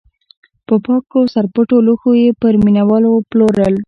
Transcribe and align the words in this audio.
په 0.67 0.75
پاکو 0.85 1.19
سرپټو 1.33 1.75
لوښیو 1.85 2.11
یې 2.21 2.29
پر 2.41 2.53
مینه 2.63 2.83
والو 2.89 3.11
پلورل. 3.29 3.75